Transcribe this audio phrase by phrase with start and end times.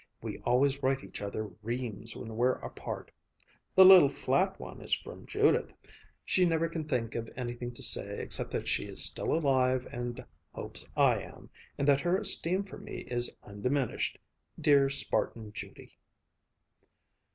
[0.19, 3.11] We always write each other reams when we're apart.
[3.75, 5.71] The little flat one is from Judith.
[6.25, 10.25] She never can think of anything to say except that she is still alive and
[10.53, 14.17] hopes I am, and that her esteem for me is undiminished.
[14.59, 15.99] Dear Spartan Judy!"